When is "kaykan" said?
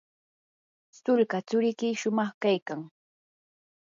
2.41-2.81